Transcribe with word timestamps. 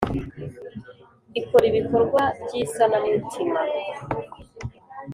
Ikora 1.39 1.65
ibikorwa 1.71 2.21
by’ 2.43 2.51
isanamitima. 2.63 3.61